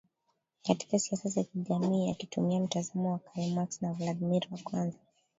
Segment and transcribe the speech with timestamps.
[0.63, 4.97] Katika siasa za kijamaa akitumia mtazamo wa Karl Max na Vladimir wa kwanza